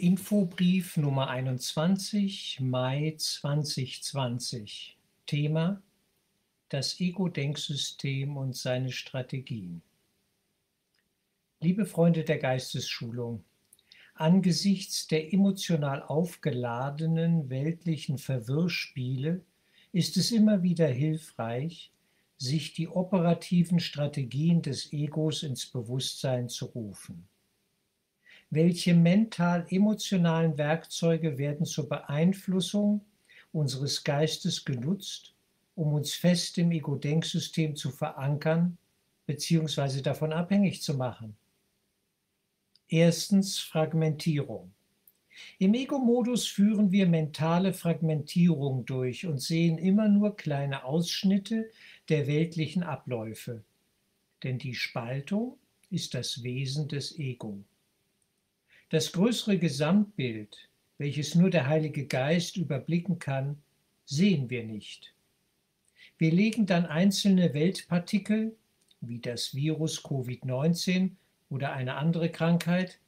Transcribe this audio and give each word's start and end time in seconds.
Infobrief 0.00 0.96
Nummer 0.96 1.28
21, 1.28 2.60
Mai 2.60 3.16
2020. 3.18 4.96
Thema 5.26 5.82
Das 6.70 6.98
Ego-Denksystem 7.00 8.38
und 8.38 8.56
seine 8.56 8.92
Strategien. 8.92 9.82
Liebe 11.60 11.84
Freunde 11.84 12.24
der 12.24 12.38
Geistesschulung, 12.38 13.44
angesichts 14.14 15.06
der 15.06 15.34
emotional 15.34 16.02
aufgeladenen 16.02 17.50
weltlichen 17.50 18.16
Verwirrspiele 18.16 19.44
ist 19.92 20.16
es 20.16 20.30
immer 20.30 20.62
wieder 20.62 20.88
hilfreich, 20.88 21.92
sich 22.38 22.72
die 22.72 22.88
operativen 22.88 23.80
Strategien 23.80 24.62
des 24.62 24.94
Egos 24.94 25.42
ins 25.42 25.66
Bewusstsein 25.66 26.48
zu 26.48 26.64
rufen. 26.64 27.28
Welche 28.52 28.94
mental-emotionalen 28.94 30.58
Werkzeuge 30.58 31.38
werden 31.38 31.66
zur 31.66 31.88
Beeinflussung 31.88 33.04
unseres 33.52 34.02
Geistes 34.02 34.64
genutzt, 34.64 35.34
um 35.76 35.92
uns 35.94 36.14
fest 36.14 36.58
im 36.58 36.72
Ego-Denksystem 36.72 37.76
zu 37.76 37.90
verankern 37.90 38.76
bzw. 39.26 40.02
davon 40.02 40.32
abhängig 40.32 40.82
zu 40.82 40.94
machen? 40.94 41.36
Erstens 42.88 43.60
Fragmentierung. 43.60 44.72
Im 45.58 45.74
Ego-Modus 45.74 46.48
führen 46.48 46.90
wir 46.90 47.06
mentale 47.06 47.72
Fragmentierung 47.72 48.84
durch 48.84 49.26
und 49.26 49.40
sehen 49.40 49.78
immer 49.78 50.08
nur 50.08 50.36
kleine 50.36 50.82
Ausschnitte 50.84 51.70
der 52.08 52.26
weltlichen 52.26 52.82
Abläufe. 52.82 53.62
Denn 54.42 54.58
die 54.58 54.74
Spaltung 54.74 55.56
ist 55.88 56.14
das 56.14 56.42
Wesen 56.42 56.88
des 56.88 57.16
Ego. 57.16 57.62
Das 58.90 59.12
größere 59.12 59.56
Gesamtbild, 59.56 60.68
welches 60.98 61.36
nur 61.36 61.48
der 61.48 61.68
Heilige 61.68 62.06
Geist 62.06 62.56
überblicken 62.56 63.20
kann, 63.20 63.62
sehen 64.04 64.50
wir 64.50 64.64
nicht. 64.64 65.14
Wir 66.18 66.32
legen 66.32 66.66
dann 66.66 66.86
einzelne 66.86 67.54
Weltpartikel, 67.54 68.56
wie 69.00 69.20
das 69.20 69.54
Virus 69.54 70.04
Covid-19 70.04 71.12
oder 71.50 71.72
eine 71.72 71.94
andere 71.94 72.30
Krankheit, 72.30 72.98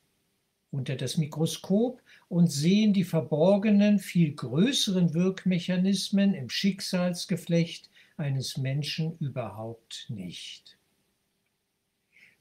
unter 0.70 0.94
das 0.94 1.16
Mikroskop 1.16 2.00
und 2.28 2.46
sehen 2.46 2.92
die 2.92 3.02
verborgenen, 3.02 3.98
viel 3.98 4.36
größeren 4.36 5.14
Wirkmechanismen 5.14 6.32
im 6.34 6.48
Schicksalsgeflecht 6.48 7.90
eines 8.16 8.56
Menschen 8.56 9.18
überhaupt 9.18 10.06
nicht. 10.10 10.78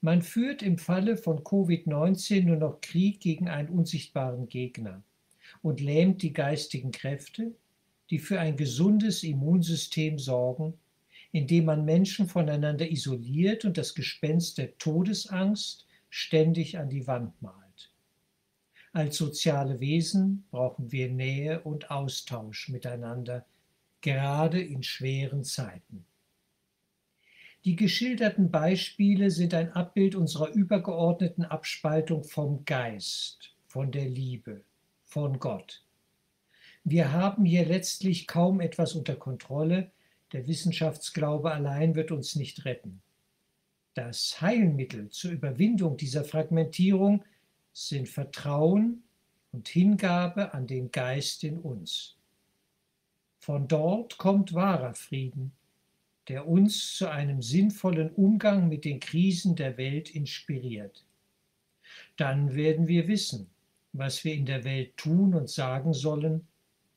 Man 0.03 0.23
führt 0.23 0.63
im 0.63 0.79
Falle 0.79 1.15
von 1.15 1.43
Covid-19 1.43 2.45
nur 2.45 2.57
noch 2.57 2.81
Krieg 2.81 3.19
gegen 3.19 3.47
einen 3.47 3.69
unsichtbaren 3.69 4.49
Gegner 4.49 5.03
und 5.61 5.79
lähmt 5.79 6.23
die 6.23 6.33
geistigen 6.33 6.91
Kräfte, 6.91 7.53
die 8.09 8.17
für 8.17 8.39
ein 8.39 8.57
gesundes 8.57 9.23
Immunsystem 9.23 10.17
sorgen, 10.17 10.73
indem 11.31 11.65
man 11.65 11.85
Menschen 11.85 12.27
voneinander 12.27 12.89
isoliert 12.89 13.63
und 13.63 13.77
das 13.77 13.93
Gespenst 13.93 14.57
der 14.57 14.75
Todesangst 14.79 15.87
ständig 16.09 16.79
an 16.79 16.89
die 16.89 17.05
Wand 17.05 17.39
malt. 17.41 17.93
Als 18.93 19.17
soziale 19.17 19.79
Wesen 19.79 20.45
brauchen 20.49 20.91
wir 20.91 21.11
Nähe 21.11 21.61
und 21.61 21.91
Austausch 21.91 22.69
miteinander, 22.69 23.45
gerade 24.01 24.59
in 24.59 24.81
schweren 24.81 25.43
Zeiten. 25.43 26.05
Die 27.63 27.75
geschilderten 27.75 28.49
Beispiele 28.49 29.29
sind 29.29 29.53
ein 29.53 29.71
Abbild 29.73 30.15
unserer 30.15 30.49
übergeordneten 30.49 31.45
Abspaltung 31.45 32.23
vom 32.23 32.65
Geist, 32.65 33.55
von 33.67 33.91
der 33.91 34.09
Liebe, 34.09 34.63
von 35.03 35.37
Gott. 35.37 35.83
Wir 36.83 37.11
haben 37.11 37.45
hier 37.45 37.65
letztlich 37.65 38.25
kaum 38.25 38.61
etwas 38.61 38.95
unter 38.95 39.15
Kontrolle, 39.15 39.91
der 40.31 40.47
Wissenschaftsglaube 40.47 41.51
allein 41.51 41.93
wird 41.93 42.11
uns 42.11 42.35
nicht 42.35 42.65
retten. 42.65 43.03
Das 43.93 44.41
Heilmittel 44.41 45.09
zur 45.09 45.29
Überwindung 45.29 45.97
dieser 45.97 46.23
Fragmentierung 46.23 47.23
sind 47.73 48.09
Vertrauen 48.09 49.03
und 49.51 49.67
Hingabe 49.67 50.55
an 50.55 50.65
den 50.65 50.91
Geist 50.91 51.43
in 51.43 51.59
uns. 51.59 52.17
Von 53.37 53.67
dort 53.67 54.17
kommt 54.17 54.53
wahrer 54.53 54.95
Frieden, 54.95 55.51
der 56.31 56.47
uns 56.47 56.95
zu 56.95 57.09
einem 57.09 57.41
sinnvollen 57.41 58.09
Umgang 58.11 58.69
mit 58.69 58.85
den 58.85 59.01
Krisen 59.01 59.57
der 59.57 59.77
Welt 59.77 60.09
inspiriert. 60.15 61.05
Dann 62.15 62.55
werden 62.55 62.87
wir 62.87 63.09
wissen, 63.09 63.49
was 63.91 64.23
wir 64.23 64.33
in 64.33 64.45
der 64.45 64.63
Welt 64.63 64.95
tun 64.95 65.33
und 65.33 65.49
sagen 65.49 65.93
sollen, 65.93 66.47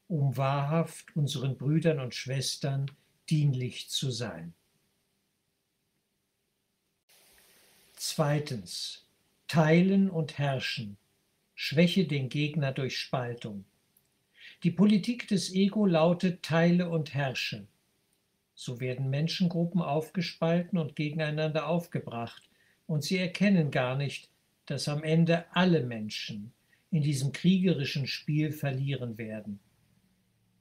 um 0.07 0.37
wahrhaft 0.37 1.17
unseren 1.17 1.59
Brüdern 1.59 1.99
und 1.99 2.15
Schwestern 2.15 2.89
dienlich 3.29 3.89
zu 3.89 4.13
sein. 4.13 4.55
Zweitens. 7.97 9.05
Teilen 9.49 10.11
und 10.11 10.39
herrschen. 10.39 10.97
Schwäche 11.57 12.07
den 12.07 12.29
Gegner 12.29 12.71
durch 12.71 12.97
Spaltung. 12.97 13.65
Die 14.63 14.71
Politik 14.71 15.27
des 15.27 15.53
Ego 15.53 15.87
lautet 15.87 16.45
Teile 16.45 16.89
und 16.89 17.15
herrsche. 17.15 17.67
So 18.55 18.81
werden 18.81 19.11
Menschengruppen 19.11 19.83
aufgespalten 19.83 20.79
und 20.79 20.97
gegeneinander 20.97 21.67
aufgebracht, 21.67 22.49
und 22.87 23.03
sie 23.03 23.19
erkennen 23.19 23.71
gar 23.71 23.97
nicht, 23.97 24.29
dass 24.67 24.89
am 24.89 25.03
Ende 25.03 25.45
alle 25.53 25.83
Menschen 25.83 26.53
in 26.91 27.03
diesem 27.03 27.33
kriegerischen 27.33 28.07
Spiel 28.07 28.53
verlieren 28.53 29.19
werden. 29.19 29.59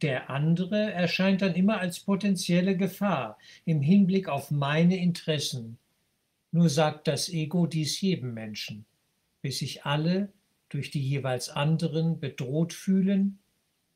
Der 0.02 0.30
andere 0.30 0.92
erscheint 0.92 1.42
dann 1.42 1.54
immer 1.56 1.80
als 1.80 2.00
potenzielle 2.00 2.76
Gefahr 2.76 3.38
im 3.66 3.82
Hinblick 3.82 4.28
auf 4.28 4.52
meine 4.52 4.98
Interessen. 4.98 5.78
Nur 6.52 6.70
sagt 6.70 7.08
das 7.08 7.30
Ego 7.30 7.68
dies 7.68 8.02
jedem 8.02 8.34
Menschen, 8.34 8.86
bis 9.42 9.60
sich 9.60 9.86
alle 9.86 10.34
durch 10.70 10.92
die 10.92 11.02
jeweils 11.02 11.50
anderen 11.50 12.20
bedroht 12.20 12.74
fühlen, 12.74 13.40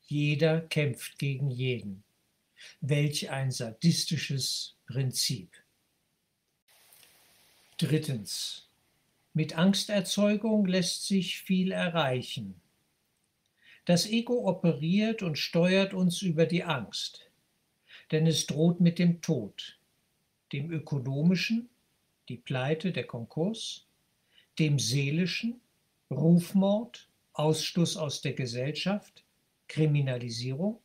jeder 0.01 0.61
kämpft 0.61 1.17
gegen 1.19 1.49
jeden. 1.49 2.03
Welch 2.81 3.29
ein 3.29 3.51
sadistisches 3.51 4.75
Prinzip. 4.85 5.51
Drittens. 7.77 8.67
Mit 9.33 9.57
Angsterzeugung 9.57 10.65
lässt 10.65 11.05
sich 11.05 11.41
viel 11.41 11.71
erreichen. 11.71 12.59
Das 13.85 14.07
Ego 14.07 14.49
operiert 14.49 15.21
und 15.21 15.37
steuert 15.37 15.93
uns 15.93 16.21
über 16.21 16.45
die 16.45 16.63
Angst, 16.63 17.29
denn 18.11 18.25
es 18.25 18.47
droht 18.47 18.81
mit 18.81 18.99
dem 18.99 19.21
Tod, 19.21 19.79
dem 20.51 20.71
ökonomischen, 20.71 21.69
die 22.29 22.37
Pleite, 22.37 22.91
der 22.91 23.05
Konkurs, 23.05 23.85
dem 24.59 24.79
seelischen, 24.79 25.61
Rufmord, 26.09 27.07
Ausschluss 27.33 27.95
aus 27.95 28.21
der 28.21 28.33
Gesellschaft, 28.33 29.23
Kriminalisierung, 29.67 30.81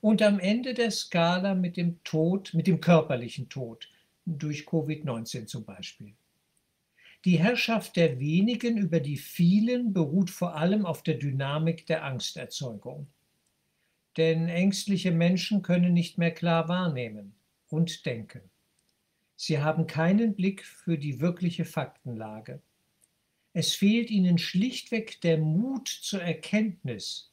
und 0.00 0.22
am 0.22 0.38
Ende 0.38 0.74
der 0.74 0.90
Skala 0.90 1.54
mit 1.54 1.76
dem 1.76 2.02
Tod, 2.04 2.54
mit 2.54 2.66
dem 2.66 2.80
körperlichen 2.80 3.48
Tod, 3.48 3.88
durch 4.26 4.66
Covid-19 4.66 5.46
zum 5.46 5.64
Beispiel. 5.64 6.14
Die 7.24 7.38
Herrschaft 7.38 7.96
der 7.96 8.20
wenigen 8.20 8.76
über 8.76 9.00
die 9.00 9.16
vielen 9.16 9.94
beruht 9.94 10.30
vor 10.30 10.56
allem 10.56 10.84
auf 10.84 11.02
der 11.02 11.14
Dynamik 11.14 11.86
der 11.86 12.04
Angsterzeugung. 12.04 13.06
Denn 14.16 14.48
ängstliche 14.48 15.10
Menschen 15.10 15.62
können 15.62 15.94
nicht 15.94 16.18
mehr 16.18 16.32
klar 16.32 16.68
wahrnehmen 16.68 17.34
und 17.68 18.04
denken. 18.04 18.42
Sie 19.36 19.58
haben 19.58 19.86
keinen 19.86 20.34
Blick 20.34 20.64
für 20.64 20.98
die 20.98 21.20
wirkliche 21.20 21.64
Faktenlage. 21.64 22.60
Es 23.52 23.74
fehlt 23.74 24.10
ihnen 24.10 24.38
schlichtweg 24.38 25.20
der 25.22 25.38
Mut 25.38 25.88
zur 25.88 26.22
Erkenntnis, 26.22 27.32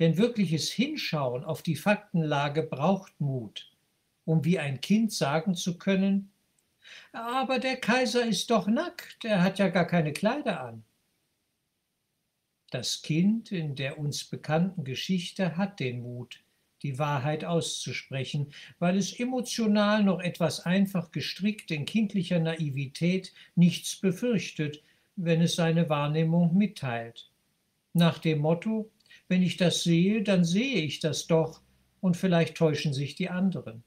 denn 0.00 0.16
wirkliches 0.16 0.70
Hinschauen 0.72 1.44
auf 1.44 1.62
die 1.62 1.76
Faktenlage 1.76 2.62
braucht 2.62 3.20
Mut, 3.20 3.70
um 4.24 4.44
wie 4.44 4.58
ein 4.58 4.80
Kind 4.80 5.12
sagen 5.12 5.54
zu 5.54 5.78
können, 5.78 6.32
aber 7.12 7.58
der 7.58 7.76
Kaiser 7.76 8.24
ist 8.24 8.50
doch 8.50 8.66
nackt, 8.66 9.24
er 9.24 9.42
hat 9.42 9.58
ja 9.58 9.68
gar 9.68 9.86
keine 9.86 10.12
Kleider 10.12 10.60
an. 10.60 10.84
Das 12.70 13.02
Kind 13.02 13.52
in 13.52 13.74
der 13.74 13.98
uns 13.98 14.24
bekannten 14.24 14.84
Geschichte 14.84 15.56
hat 15.56 15.80
den 15.80 16.02
Mut, 16.02 16.42
die 16.82 16.98
Wahrheit 16.98 17.44
auszusprechen, 17.44 18.52
weil 18.78 18.96
es 18.96 19.18
emotional 19.18 20.04
noch 20.04 20.20
etwas 20.20 20.64
einfach 20.64 21.10
gestrickt 21.10 21.70
in 21.72 21.84
kindlicher 21.84 22.38
Naivität 22.38 23.34
nichts 23.56 23.96
befürchtet, 23.96 24.82
wenn 25.16 25.42
es 25.42 25.56
seine 25.56 25.88
Wahrnehmung 25.88 26.56
mitteilt. 26.56 27.30
Nach 27.92 28.18
dem 28.18 28.38
Motto 28.38 28.90
wenn 29.30 29.42
ich 29.42 29.56
das 29.56 29.84
sehe, 29.84 30.24
dann 30.24 30.44
sehe 30.44 30.80
ich 30.80 30.98
das 30.98 31.28
doch 31.28 31.62
und 32.00 32.16
vielleicht 32.16 32.56
täuschen 32.56 32.92
sich 32.92 33.14
die 33.14 33.30
anderen. 33.30 33.84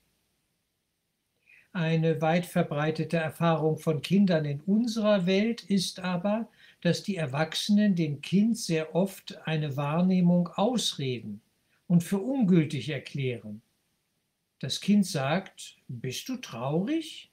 Eine 1.74 2.22
weit 2.22 2.46
verbreitete 2.46 3.18
Erfahrung 3.18 3.78
von 3.78 4.02
Kindern 4.02 4.46
in 4.46 4.62
unserer 4.62 5.26
Welt 5.26 5.62
ist 5.64 6.00
aber, 6.00 6.48
dass 6.80 7.04
die 7.04 7.18
Erwachsenen 7.18 7.94
dem 7.94 8.22
Kind 8.22 8.58
sehr 8.58 8.96
oft 8.96 9.38
eine 9.46 9.76
Wahrnehmung 9.76 10.48
ausreden 10.48 11.42
und 11.88 12.06
für 12.06 12.20
ungültig 12.20 12.88
erklären. 12.88 13.62
Das 14.60 14.80
Kind 14.80 15.06
sagt, 15.06 15.76
bist 15.90 16.30
du 16.30 16.38
traurig? 16.38 17.32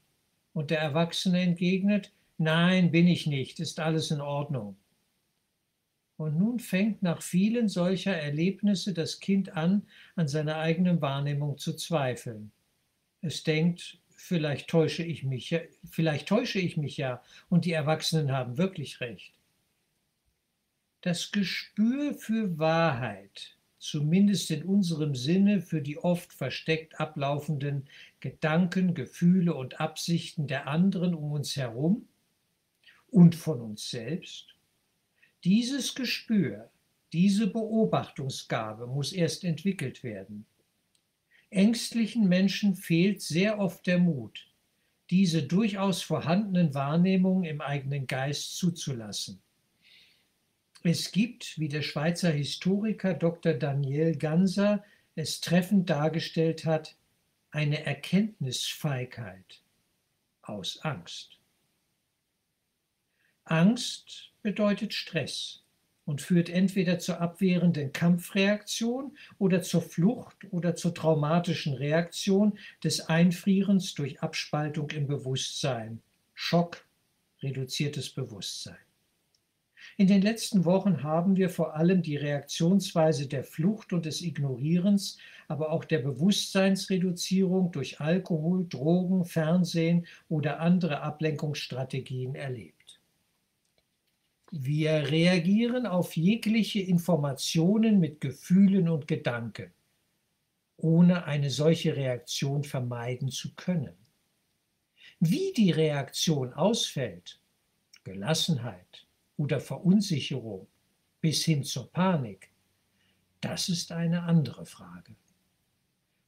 Und 0.52 0.72
der 0.72 0.80
Erwachsene 0.80 1.42
entgegnet, 1.42 2.12
nein, 2.38 2.90
bin 2.90 3.06
ich 3.06 3.28
nicht, 3.28 3.60
ist 3.60 3.78
alles 3.78 4.10
in 4.10 4.20
Ordnung. 4.20 4.76
Und 6.20 6.38
nun 6.38 6.58
fängt 6.58 7.02
nach 7.02 7.22
vielen 7.22 7.70
solcher 7.70 8.14
Erlebnisse 8.14 8.93
das 8.93 9.20
Kind 9.20 9.56
an, 9.56 9.87
an 10.17 10.28
seiner 10.28 10.56
eigenen 10.56 11.00
Wahrnehmung 11.00 11.56
zu 11.56 11.75
zweifeln. 11.75 12.52
Es 13.22 13.43
denkt, 13.43 13.96
vielleicht 14.11 14.69
täusche 14.69 15.02
ich 15.02 15.25
mich 15.25 15.49
ja, 15.49 15.61
vielleicht 15.90 16.28
täusche 16.28 16.58
ich 16.58 16.76
mich 16.76 16.99
ja 16.99 17.22
und 17.49 17.64
die 17.64 17.72
Erwachsenen 17.72 18.32
haben 18.32 18.58
wirklich 18.58 19.00
recht. 19.00 19.32
Das 21.00 21.32
Gespür 21.32 22.12
für 22.12 22.58
Wahrheit, 22.58 23.56
zumindest 23.78 24.50
in 24.50 24.64
unserem 24.64 25.14
Sinne 25.14 25.62
für 25.62 25.81
die 25.81 25.96
oft 25.96 26.34
versteckt 26.34 27.00
ablaufenden 27.00 27.88
Gedanken, 28.20 28.93
Gefühle 28.93 29.55
und 29.55 29.81
Absichten 29.81 30.49
der 30.49 30.66
anderen 30.66 31.14
um 31.14 31.32
uns 31.32 31.56
herum 31.56 32.06
und 33.08 33.34
von 33.34 33.62
uns 33.62 33.88
selbst, 33.88 34.55
dieses 35.44 35.94
Gespür, 35.94 36.70
diese 37.12 37.46
Beobachtungsgabe 37.46 38.87
muss 38.87 39.12
erst 39.12 39.44
entwickelt 39.44 40.02
werden. 40.02 40.46
Ängstlichen 41.50 42.28
Menschen 42.28 42.76
fehlt 42.76 43.20
sehr 43.20 43.58
oft 43.58 43.87
der 43.87 43.98
Mut, 43.98 44.48
diese 45.10 45.42
durchaus 45.42 46.02
vorhandenen 46.02 46.75
Wahrnehmungen 46.75 47.44
im 47.44 47.60
eigenen 47.60 48.06
Geist 48.06 48.56
zuzulassen. 48.56 49.42
Es 50.82 51.10
gibt, 51.10 51.58
wie 51.58 51.69
der 51.69 51.82
Schweizer 51.82 52.31
Historiker 52.31 53.14
Dr. 53.14 53.54
Daniel 53.54 54.16
Ganser 54.16 54.84
es 55.16 55.40
treffend 55.40 55.90
dargestellt 55.90 56.64
hat, 56.64 56.96
eine 57.50 57.84
Erkenntnisfeigheit 57.84 59.62
aus 60.42 60.78
Angst. 60.82 61.38
Angst 63.44 64.29
bedeutet 64.42 64.94
Stress 64.94 65.62
und 66.04 66.20
führt 66.20 66.48
entweder 66.48 66.98
zur 66.98 67.20
abwehrenden 67.20 67.92
Kampfreaktion 67.92 69.16
oder 69.38 69.62
zur 69.62 69.82
Flucht 69.82 70.37
oder 70.50 70.75
zur 70.75 70.94
traumatischen 70.94 71.75
Reaktion 71.75 72.58
des 72.82 73.08
Einfrierens 73.08 73.94
durch 73.94 74.20
Abspaltung 74.20 74.90
im 74.90 75.06
Bewusstsein. 75.06 76.00
Schock, 76.34 76.84
reduziertes 77.42 78.10
Bewusstsein. 78.10 78.78
In 79.96 80.06
den 80.06 80.22
letzten 80.22 80.64
Wochen 80.64 81.02
haben 81.02 81.37
wir 81.37 81.50
vor 81.50 81.76
allem 81.76 82.02
die 82.02 82.16
Reaktionsweise 82.16 83.28
der 83.28 83.44
Flucht 83.44 83.92
und 83.92 84.06
des 84.06 84.22
Ignorierens, 84.22 85.19
aber 85.46 85.70
auch 85.70 85.84
der 85.84 85.98
Bewusstseinsreduzierung 85.98 87.70
durch 87.70 88.00
Alkohol, 88.00 88.66
Drogen, 88.69 89.25
Fernsehen 89.25 90.06
oder 90.28 90.60
andere 90.60 91.02
Ablenkungsstrategien 91.02 92.34
erlebt. 92.34 92.79
Wir 94.50 95.11
reagieren 95.11 95.87
auf 95.87 96.17
jegliche 96.17 96.81
Informationen 96.81 98.00
mit 98.00 98.20
Gefühlen 98.20 98.88
und 98.88 99.06
Gedanken, 99.06 99.73
ohne 100.76 101.25
eine 101.25 101.50
solche 101.50 101.94
Reaktion 101.94 102.64
vermeiden 102.64 103.31
zu 103.31 103.55
können. 103.55 103.94
Wie 105.20 105.52
die 105.52 105.70
Reaktion 105.70 106.52
ausfällt, 106.52 107.41
Gelassenheit, 108.02 109.06
oder 109.41 109.58
Verunsicherung 109.58 110.67
bis 111.23 111.44
hin 111.44 111.64
zur 111.64 111.91
Panik, 111.91 112.50
das 113.41 113.70
ist 113.70 113.91
eine 113.91 114.23
andere 114.25 114.67
Frage. 114.67 115.17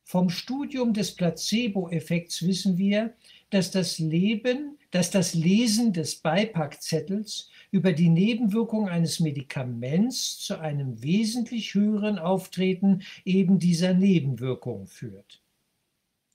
Vom 0.05 0.31
Studium 0.31 0.95
des 0.95 1.15
Placebo-Effekts 1.15 2.47
wissen 2.47 2.79
wir, 2.79 3.15
dass 3.51 3.71
das 3.71 3.99
Leben, 3.99 4.79
dass 4.93 5.11
das 5.11 5.35
Lesen 5.35 5.93
des 5.93 6.17
Beipackzettels 6.17 7.51
über 7.71 7.93
die 7.93 8.11
Nebenwirkung 8.11 8.89
eines 8.89 9.21
Medikaments 9.21 10.39
zu 10.39 10.61
einem 10.61 11.03
wesentlich 11.03 11.75
höheren 11.75 12.19
Auftreten 12.19 13.03
eben 13.25 13.59
dieser 13.59 13.95
Nebenwirkung 13.95 14.87
führt. 14.87 15.43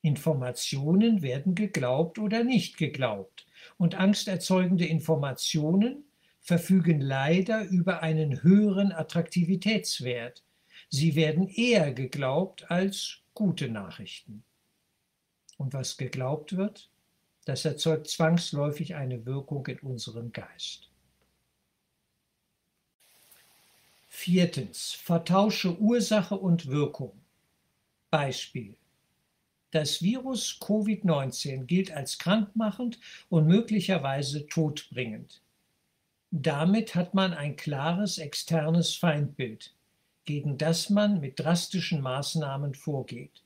Informationen 0.02 1.22
werden 1.22 1.54
geglaubt 1.54 2.18
oder 2.18 2.44
nicht 2.44 2.78
geglaubt 2.78 3.46
und 3.78 3.96
angsterzeugende 3.96 4.86
Informationen 4.86 6.04
verfügen 6.42 7.00
leider 7.00 7.64
über 7.66 8.02
einen 8.02 8.42
höheren 8.42 8.92
Attraktivitätswert. 8.92 10.44
Sie 10.90 11.16
werden 11.16 11.48
eher 11.48 11.94
geglaubt 11.94 12.72
als 12.72 13.20
gute 13.36 13.70
Nachrichten. 13.70 14.44
Und 15.58 15.74
was 15.74 15.98
geglaubt 15.98 16.56
wird, 16.56 16.90
das 17.48 17.64
erzeugt 17.64 18.10
zwangsläufig 18.10 18.96
eine 18.96 19.26
Wirkung 19.26 19.66
in 19.68 19.80
unserem 19.80 20.34
Geist. 20.34 20.90
Viertens. 24.10 24.92
Vertausche 24.92 25.80
Ursache 25.80 26.36
und 26.36 26.68
Wirkung. 26.68 27.14
Beispiel. 28.10 28.76
Das 29.72 30.02
Virus 30.02 30.60
Covid-19 30.60 31.64
gilt 31.64 31.92
als 31.92 32.18
krankmachend 32.18 33.00
und 33.30 33.48
möglicherweise 33.48 34.46
todbringend. 34.48 35.42
Damit 36.32 36.96
hat 36.96 37.14
man 37.14 37.34
ein 37.34 37.56
klares 37.56 38.18
externes 38.18 38.96
Feindbild, 38.96 39.74
gegen 40.26 40.58
das 40.58 40.90
man 40.90 41.22
mit 41.22 41.40
drastischen 41.40 42.02
Maßnahmen 42.02 42.74
vorgeht. 42.74 43.42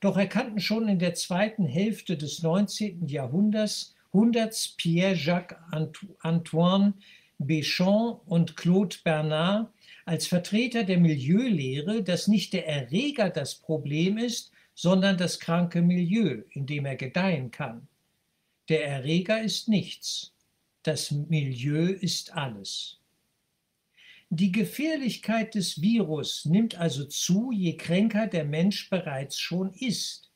Doch 0.00 0.16
erkannten 0.16 0.60
schon 0.60 0.88
in 0.88 0.98
der 0.98 1.14
zweiten 1.14 1.66
Hälfte 1.66 2.16
des 2.16 2.42
19. 2.42 3.08
Jahrhunderts, 3.08 3.94
Pierre-Jacques 4.76 5.56
Antoine 6.20 6.94
Béchamp 7.40 8.20
und 8.26 8.56
Claude 8.56 8.96
Bernard 9.04 9.72
als 10.04 10.26
Vertreter 10.26 10.84
der 10.84 10.98
Milieulehre, 10.98 12.02
dass 12.02 12.26
nicht 12.26 12.52
der 12.52 12.66
Erreger 12.66 13.30
das 13.30 13.54
Problem 13.56 14.18
ist, 14.18 14.50
sondern 14.74 15.16
das 15.18 15.38
kranke 15.38 15.82
Milieu, 15.82 16.42
in 16.50 16.66
dem 16.66 16.86
er 16.86 16.96
gedeihen 16.96 17.50
kann. 17.50 17.88
Der 18.68 18.86
Erreger 18.86 19.42
ist 19.42 19.68
nichts, 19.68 20.32
das 20.82 21.10
Milieu 21.10 21.86
ist 21.86 22.32
alles. 22.32 22.97
Die 24.30 24.52
Gefährlichkeit 24.52 25.54
des 25.54 25.80
Virus 25.80 26.44
nimmt 26.44 26.76
also 26.76 27.04
zu, 27.04 27.50
je 27.50 27.76
kränker 27.76 28.26
der 28.26 28.44
Mensch 28.44 28.90
bereits 28.90 29.38
schon 29.38 29.72
ist. 29.72 30.30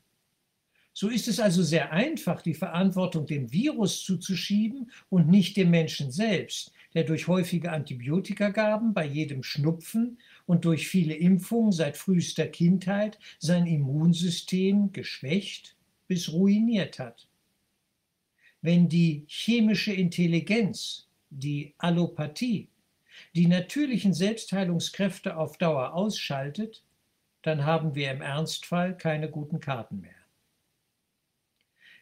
So 0.94 1.08
ist 1.08 1.28
es 1.28 1.40
also 1.40 1.62
sehr 1.62 1.92
einfach, 1.92 2.42
die 2.42 2.54
Verantwortung 2.54 3.26
dem 3.26 3.52
Virus 3.52 4.02
zuzuschieben 4.02 4.90
und 5.08 5.28
nicht 5.28 5.56
dem 5.56 5.70
Menschen 5.70 6.10
selbst, 6.10 6.72
der 6.94 7.04
durch 7.04 7.28
häufige 7.28 7.72
Antibiotikagaben 7.72 8.92
bei 8.92 9.06
jedem 9.06 9.42
Schnupfen 9.42 10.18
und 10.46 10.64
durch 10.64 10.88
viele 10.88 11.14
Impfungen 11.14 11.72
seit 11.72 11.96
frühester 11.96 12.46
Kindheit 12.46 13.18
sein 13.38 13.66
Immunsystem 13.66 14.92
geschwächt 14.92 15.76
bis 16.08 16.32
ruiniert 16.32 16.98
hat 16.98 17.26
wenn 18.62 18.88
die 18.88 19.24
chemische 19.26 19.92
Intelligenz, 19.92 21.08
die 21.28 21.74
Allopathie, 21.78 22.68
die 23.34 23.46
natürlichen 23.46 24.14
Selbstheilungskräfte 24.14 25.36
auf 25.36 25.58
Dauer 25.58 25.94
ausschaltet, 25.94 26.82
dann 27.42 27.64
haben 27.64 27.94
wir 27.94 28.10
im 28.10 28.22
Ernstfall 28.22 28.96
keine 28.96 29.30
guten 29.30 29.60
Karten 29.60 30.00
mehr. 30.00 30.14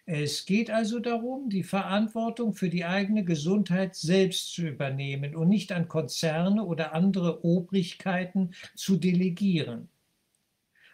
Es 0.07 0.45
geht 0.45 0.71
also 0.71 0.99
darum, 0.99 1.51
die 1.51 1.63
Verantwortung 1.63 2.53
für 2.53 2.69
die 2.69 2.85
eigene 2.85 3.25
Gesundheit 3.25 3.95
selbst 3.95 4.53
zu 4.53 4.67
übernehmen 4.67 5.37
und 5.37 5.49
nicht 5.49 5.71
an 5.71 5.87
Konzerne 5.87 6.65
oder 6.65 6.95
andere 6.95 7.45
Obrigkeiten 7.45 8.53
zu 8.75 8.97
delegieren. 8.97 9.89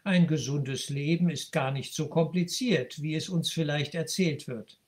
Ein 0.05 0.27
gesundes 0.27 0.91
Leben 0.91 1.31
ist 1.31 1.51
gar 1.51 1.71
nicht 1.71 1.95
so 1.95 2.09
kompliziert, 2.09 3.01
wie 3.03 3.15
es 3.15 3.29
uns 3.29 3.51
vielleicht 3.51 3.95
erzählt 3.95 4.47
wird. 4.49 4.79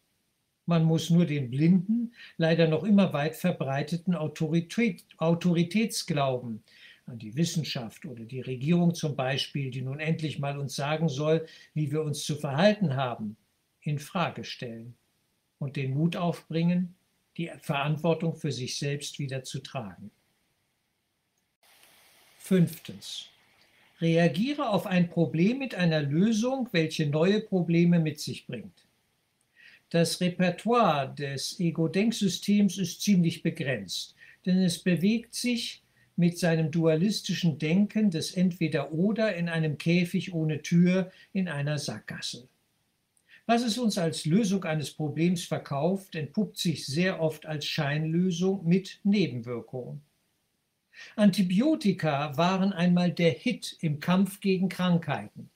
Man 0.68 0.84
muss 0.84 1.08
nur 1.08 1.24
den 1.24 1.48
blinden, 1.48 2.12
leider 2.36 2.68
noch 2.68 2.84
immer 2.84 3.14
weit 3.14 3.36
verbreiteten 3.36 4.14
Autorität, 4.14 5.02
Autoritätsglauben 5.16 6.62
an 7.06 7.18
die 7.18 7.34
Wissenschaft 7.36 8.04
oder 8.04 8.26
die 8.26 8.42
Regierung 8.42 8.94
zum 8.94 9.16
Beispiel, 9.16 9.70
die 9.70 9.80
nun 9.80 9.98
endlich 9.98 10.38
mal 10.38 10.58
uns 10.58 10.76
sagen 10.76 11.08
soll, 11.08 11.46
wie 11.72 11.90
wir 11.90 12.02
uns 12.02 12.22
zu 12.22 12.36
verhalten 12.36 12.96
haben, 12.96 13.38
in 13.80 13.98
Frage 13.98 14.44
stellen 14.44 14.94
und 15.58 15.76
den 15.76 15.94
Mut 15.94 16.16
aufbringen, 16.16 16.94
die 17.38 17.50
Verantwortung 17.62 18.36
für 18.36 18.52
sich 18.52 18.76
selbst 18.76 19.18
wieder 19.18 19.44
zu 19.44 19.60
tragen. 19.60 20.10
Fünftens. 22.36 23.30
Reagiere 24.02 24.68
auf 24.68 24.86
ein 24.86 25.08
Problem 25.08 25.60
mit 25.60 25.74
einer 25.74 26.02
Lösung, 26.02 26.68
welche 26.72 27.06
neue 27.06 27.40
Probleme 27.40 28.00
mit 28.00 28.20
sich 28.20 28.46
bringt. 28.46 28.87
Das 29.90 30.20
Repertoire 30.20 31.14
des 31.14 31.58
Ego-Denksystems 31.58 32.76
ist 32.78 33.00
ziemlich 33.00 33.42
begrenzt. 33.42 34.14
denn 34.46 34.62
es 34.62 34.78
bewegt 34.78 35.34
sich 35.34 35.82
mit 36.16 36.38
seinem 36.38 36.70
dualistischen 36.70 37.58
Denken 37.58 38.10
des 38.10 38.32
Entweder-Oder 38.32 39.36
in 39.36 39.48
einem 39.48 39.78
Käfig 39.78 40.32
ohne 40.32 40.62
Tür 40.62 41.12
in 41.32 41.48
einer 41.48 41.78
Sackgasse. 41.78 42.48
Was 43.46 43.62
es 43.62 43.78
uns 43.78 43.98
als 43.98 44.26
Lösung 44.26 44.64
eines 44.64 44.90
Problems 44.90 45.44
verkauft, 45.44 46.14
entpuppt 46.14 46.58
sich 46.58 46.86
sehr 46.86 47.20
oft 47.20 47.46
als 47.46 47.66
Scheinlösung 47.66 48.66
mit 48.66 49.00
Nebenwirkungen. 49.04 50.02
Antibiotika 51.14 52.36
waren 52.36 52.72
einmal 52.72 53.12
der 53.12 53.30
Hit 53.30 53.76
im 53.80 54.00
Kampf 54.00 54.40
gegen 54.40 54.68
Krankheiten. 54.68 55.50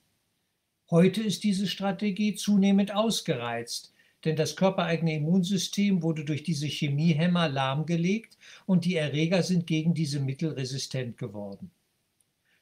Heute 0.91 1.23
ist 1.23 1.43
diese 1.43 1.67
Strategie 1.67 2.35
zunehmend 2.35 2.95
ausgereizt, 2.95 3.92
denn 4.25 4.37
das 4.37 4.57
körpereigene 4.57 5.17
Immunsystem 5.17 6.02
wurde 6.02 6.25
durch 6.25 6.43
diese 6.43 6.67
Chemiehämmer 6.67 7.49
lahmgelegt 7.49 8.38
und 8.67 8.85
die 8.85 8.97
Erreger 8.97 9.43
sind 9.43 9.67
gegen 9.67 9.95
diese 9.95 10.21
Mittel 10.21 10.52
resistent 10.52 11.19
geworden. 11.19 11.71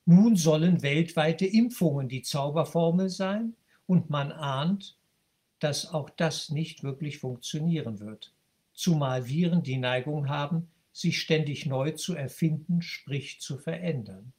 Nun 0.07 0.37
sollen 0.37 0.83
weltweite 0.83 1.47
Impfungen 1.47 2.09
die 2.09 2.23
Zauberformel 2.23 3.11
sein 3.11 3.55
und 3.87 4.09
man 4.11 4.33
ahnt, 4.33 4.97
dass 5.59 5.93
auch 5.93 6.09
das 6.11 6.49
nicht 6.49 6.83
wirklich 6.83 7.19
funktionieren 7.19 8.01
wird, 8.01 8.33
zumal 8.73 9.29
Viren 9.29 9.63
die 9.63 9.77
Neigung 9.77 10.29
haben, 10.29 10.69
sich 10.93 11.21
ständig 11.21 11.67
neu 11.67 11.93
zu 11.93 12.15
erfinden, 12.15 12.83
sprich 12.83 13.41
zu 13.41 13.59
verändern. 13.59 14.33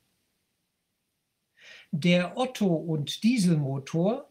Der 1.92 2.38
Otto- 2.38 2.76
und 2.76 3.24
Dieselmotor 3.24 4.31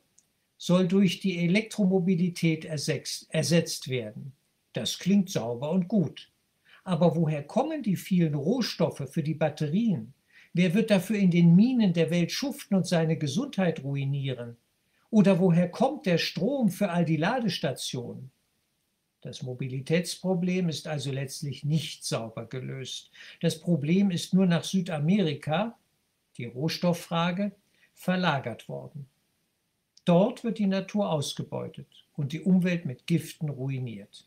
soll 0.61 0.87
durch 0.87 1.21
die 1.21 1.39
Elektromobilität 1.39 2.67
ersetzt 2.67 3.89
werden. 3.89 4.35
Das 4.75 4.99
klingt 4.99 5.31
sauber 5.31 5.71
und 5.71 5.89
gut. 5.89 6.31
Aber 6.85 7.17
woher 7.17 7.43
kommen 7.43 7.83
die 7.83 7.97
vielen 7.97 8.35
Rohstoffe 8.35 9.09
für 9.11 9.23
die 9.23 9.33
Batterien? 9.33 10.13
Wer 10.53 10.75
wird 10.75 10.91
dafür 10.91 11.17
in 11.17 11.31
den 11.31 11.57
Minen 11.57 11.95
der 11.95 12.11
Welt 12.11 12.31
schuften 12.31 12.75
und 12.75 12.87
seine 12.87 13.17
Gesundheit 13.17 13.83
ruinieren? 13.83 14.59
Oder 15.09 15.39
woher 15.39 15.71
kommt 15.71 16.05
der 16.05 16.19
Strom 16.19 16.69
für 16.69 16.91
all 16.91 17.07
die 17.07 17.17
Ladestationen? 17.17 18.31
Das 19.23 19.43
Mobilitätsproblem 19.43 20.69
ist 20.69 20.87
also 20.87 21.11
letztlich 21.11 21.65
nicht 21.65 22.05
sauber 22.05 22.45
gelöst. 22.45 23.11
Das 23.41 23.59
Problem 23.59 24.11
ist 24.11 24.35
nur 24.35 24.45
nach 24.45 24.65
Südamerika 24.65 25.79
die 26.37 26.45
Rohstofffrage, 26.45 27.53
verlagert 27.95 28.69
worden. 28.69 29.07
Dort 30.05 30.45
wird 30.45 30.59
die 30.59 30.67
Natur 30.67 31.11
ausgebeutet 31.11 31.87
und 32.15 32.33
die 32.33 32.41
Umwelt 32.41 32.85
mit 32.85 33.07
Giften 33.07 33.49
ruiniert. 33.49 34.27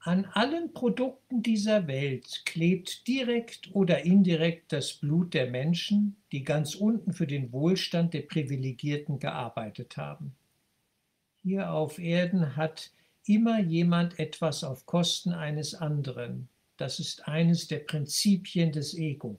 An 0.00 0.26
allen 0.26 0.72
Produkten 0.72 1.42
dieser 1.42 1.86
Welt 1.86 2.42
klebt 2.46 3.06
direkt 3.08 3.74
oder 3.74 4.04
indirekt 4.04 4.72
das 4.72 4.94
Blut 4.94 5.34
der 5.34 5.50
Menschen, 5.50 6.16
die 6.32 6.44
ganz 6.44 6.74
unten 6.74 7.12
für 7.12 7.26
den 7.26 7.52
Wohlstand 7.52 8.14
der 8.14 8.22
Privilegierten 8.22 9.18
gearbeitet 9.18 9.96
haben. 9.96 10.34
Hier 11.42 11.72
auf 11.72 11.98
Erden 11.98 12.56
hat 12.56 12.92
immer 13.26 13.60
jemand 13.60 14.18
etwas 14.18 14.64
auf 14.64 14.86
Kosten 14.86 15.32
eines 15.32 15.74
anderen. 15.74 16.48
Das 16.76 17.00
ist 17.00 17.26
eines 17.28 17.66
der 17.66 17.80
Prinzipien 17.80 18.72
des 18.72 18.94
Ego. 18.94 19.38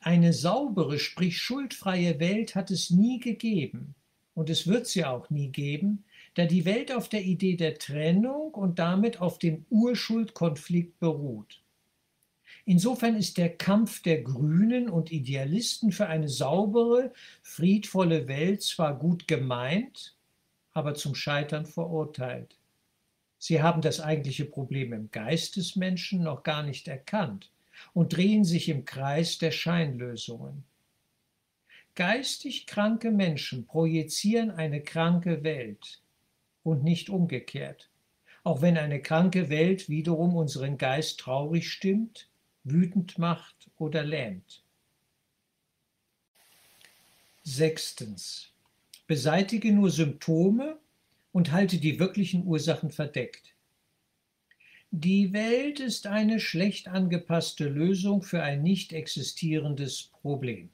Eine 0.00 0.32
saubere, 0.32 0.98
sprich 0.98 1.38
schuldfreie 1.38 2.20
Welt 2.20 2.54
hat 2.54 2.70
es 2.70 2.90
nie 2.90 3.18
gegeben 3.18 3.94
und 4.34 4.48
es 4.48 4.68
wird 4.68 4.86
sie 4.86 5.04
auch 5.04 5.28
nie 5.28 5.48
geben, 5.48 6.04
da 6.34 6.46
die 6.46 6.64
Welt 6.64 6.92
auf 6.92 7.08
der 7.08 7.24
Idee 7.24 7.56
der 7.56 7.78
Trennung 7.78 8.54
und 8.54 8.78
damit 8.78 9.20
auf 9.20 9.40
dem 9.40 9.66
Urschuldkonflikt 9.70 11.00
beruht. 11.00 11.62
Insofern 12.64 13.16
ist 13.16 13.38
der 13.38 13.56
Kampf 13.56 14.02
der 14.02 14.22
Grünen 14.22 14.88
und 14.88 15.10
Idealisten 15.10 15.90
für 15.90 16.06
eine 16.06 16.28
saubere, 16.28 17.12
friedvolle 17.42 18.28
Welt 18.28 18.62
zwar 18.62 18.96
gut 18.96 19.26
gemeint, 19.26 20.16
aber 20.72 20.94
zum 20.94 21.16
Scheitern 21.16 21.66
verurteilt. 21.66 22.56
Sie 23.38 23.62
haben 23.62 23.80
das 23.80 24.00
eigentliche 24.00 24.44
Problem 24.44 24.92
im 24.92 25.10
Geist 25.10 25.56
des 25.56 25.74
Menschen 25.74 26.22
noch 26.22 26.44
gar 26.44 26.62
nicht 26.62 26.86
erkannt 26.86 27.50
und 27.94 28.16
drehen 28.16 28.44
sich 28.44 28.68
im 28.68 28.84
Kreis 28.84 29.38
der 29.38 29.50
Scheinlösungen. 29.50 30.64
Geistig 31.94 32.66
kranke 32.66 33.10
Menschen 33.10 33.66
projizieren 33.66 34.50
eine 34.50 34.82
kranke 34.82 35.42
Welt 35.42 36.00
und 36.62 36.84
nicht 36.84 37.10
umgekehrt, 37.10 37.90
auch 38.44 38.62
wenn 38.62 38.78
eine 38.78 39.02
kranke 39.02 39.48
Welt 39.48 39.88
wiederum 39.88 40.36
unseren 40.36 40.78
Geist 40.78 41.18
traurig 41.18 41.68
stimmt, 41.70 42.28
wütend 42.62 43.18
macht 43.18 43.70
oder 43.78 44.04
lähmt. 44.04 44.62
Sechstens. 47.42 48.52
Beseitige 49.06 49.72
nur 49.72 49.90
Symptome 49.90 50.78
und 51.32 51.50
halte 51.50 51.78
die 51.78 51.98
wirklichen 51.98 52.44
Ursachen 52.46 52.90
verdeckt. 52.90 53.54
Die 54.90 55.34
Welt 55.34 55.80
ist 55.80 56.06
eine 56.06 56.40
schlecht 56.40 56.88
angepasste 56.88 57.68
Lösung 57.68 58.22
für 58.22 58.42
ein 58.42 58.62
nicht 58.62 58.94
existierendes 58.94 60.04
Problem. 60.04 60.70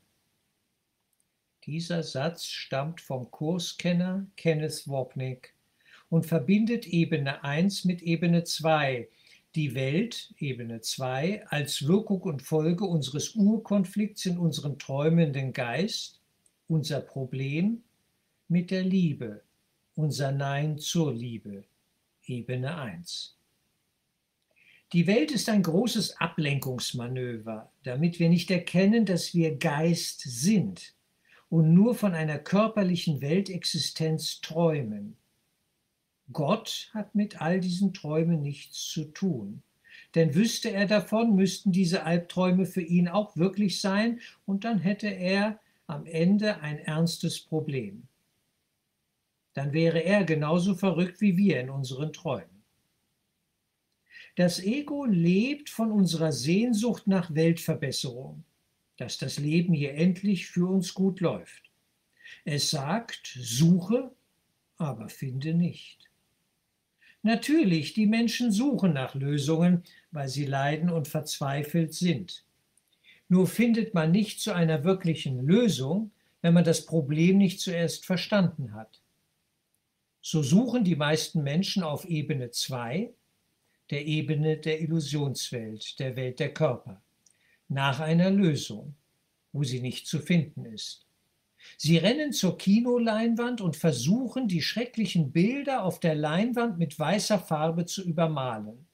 Dieser 1.66 2.04
Satz 2.04 2.44
stammt 2.44 3.00
vom 3.00 3.28
Kurskenner 3.32 4.24
Kenneth 4.36 4.86
Wapnick 4.86 5.52
und 6.10 6.26
verbindet 6.26 6.86
Ebene 6.86 7.42
1 7.42 7.86
mit 7.86 8.02
Ebene 8.02 8.44
2, 8.44 9.08
die 9.56 9.74
Welt, 9.74 10.32
Ebene 10.38 10.80
2, 10.80 11.48
als 11.48 11.88
Wirkung 11.88 12.20
und 12.22 12.40
Folge 12.40 12.84
unseres 12.84 13.34
Urkonflikts 13.34 14.26
in 14.26 14.38
unserem 14.38 14.78
träumenden 14.78 15.52
Geist, 15.52 16.20
unser 16.68 17.00
Problem, 17.00 17.82
mit 18.46 18.70
der 18.70 18.84
Liebe, 18.84 19.42
unser 19.96 20.30
Nein 20.30 20.78
zur 20.78 21.12
Liebe, 21.12 21.64
Ebene 22.26 22.76
1. 22.76 23.36
Die 24.92 25.06
Welt 25.06 25.32
ist 25.32 25.48
ein 25.48 25.62
großes 25.62 26.20
Ablenkungsmanöver, 26.20 27.72
damit 27.82 28.20
wir 28.20 28.28
nicht 28.28 28.50
erkennen, 28.50 29.06
dass 29.06 29.34
wir 29.34 29.56
Geist 29.56 30.20
sind 30.20 30.94
und 31.48 31.74
nur 31.74 31.94
von 31.94 32.14
einer 32.14 32.38
körperlichen 32.38 33.20
Weltexistenz 33.20 34.40
träumen. 34.40 35.16
Gott 36.32 36.90
hat 36.94 37.14
mit 37.14 37.40
all 37.40 37.60
diesen 37.60 37.92
Träumen 37.92 38.40
nichts 38.42 38.88
zu 38.88 39.04
tun. 39.04 39.62
Denn 40.14 40.34
wüsste 40.34 40.70
er 40.70 40.86
davon, 40.86 41.34
müssten 41.34 41.72
diese 41.72 42.04
Albträume 42.04 42.66
für 42.66 42.82
ihn 42.82 43.08
auch 43.08 43.36
wirklich 43.36 43.80
sein, 43.80 44.20
und 44.46 44.64
dann 44.64 44.78
hätte 44.78 45.08
er 45.08 45.58
am 45.86 46.06
Ende 46.06 46.60
ein 46.60 46.78
ernstes 46.78 47.40
Problem. 47.40 48.04
Dann 49.54 49.72
wäre 49.72 50.00
er 50.00 50.24
genauso 50.24 50.74
verrückt 50.74 51.20
wie 51.20 51.36
wir 51.36 51.60
in 51.60 51.70
unseren 51.70 52.12
Träumen. 52.12 52.53
Das 54.36 54.58
Ego 54.58 55.04
lebt 55.04 55.70
von 55.70 55.92
unserer 55.92 56.32
Sehnsucht 56.32 57.06
nach 57.06 57.32
Weltverbesserung, 57.34 58.42
dass 58.96 59.16
das 59.18 59.38
Leben 59.38 59.74
hier 59.74 59.94
endlich 59.94 60.48
für 60.48 60.66
uns 60.66 60.92
gut 60.92 61.20
läuft. 61.20 61.70
Es 62.44 62.70
sagt, 62.70 63.38
suche, 63.40 64.10
aber 64.76 65.08
finde 65.08 65.54
nicht. 65.54 66.10
Natürlich, 67.22 67.94
die 67.94 68.06
Menschen 68.06 68.50
suchen 68.50 68.92
nach 68.92 69.14
Lösungen, 69.14 69.84
weil 70.10 70.28
sie 70.28 70.46
leiden 70.46 70.90
und 70.90 71.06
verzweifelt 71.06 71.94
sind. 71.94 72.44
Nur 73.28 73.46
findet 73.46 73.94
man 73.94 74.10
nicht 74.10 74.40
zu 74.40 74.52
einer 74.52 74.84
wirklichen 74.84 75.46
Lösung, 75.46 76.10
wenn 76.42 76.54
man 76.54 76.64
das 76.64 76.84
Problem 76.84 77.38
nicht 77.38 77.60
zuerst 77.60 78.04
verstanden 78.04 78.74
hat. 78.74 79.00
So 80.20 80.42
suchen 80.42 80.84
die 80.84 80.96
meisten 80.96 81.42
Menschen 81.42 81.82
auf 81.82 82.04
Ebene 82.04 82.50
2 82.50 83.14
der 83.94 84.06
Ebene 84.06 84.56
der 84.56 84.80
Illusionswelt, 84.80 86.00
der 86.00 86.16
Welt 86.16 86.40
der 86.40 86.52
Körper, 86.52 87.00
nach 87.68 88.00
einer 88.00 88.28
Lösung, 88.28 88.96
wo 89.52 89.62
sie 89.62 89.80
nicht 89.80 90.08
zu 90.08 90.18
finden 90.18 90.64
ist. 90.64 91.06
Sie 91.78 91.96
rennen 91.98 92.32
zur 92.32 92.58
Kinoleinwand 92.58 93.60
und 93.60 93.76
versuchen, 93.76 94.48
die 94.48 94.62
schrecklichen 94.62 95.30
Bilder 95.30 95.84
auf 95.84 96.00
der 96.00 96.16
Leinwand 96.16 96.76
mit 96.76 96.98
weißer 96.98 97.38
Farbe 97.38 97.86
zu 97.86 98.02
übermalen. 98.02 98.84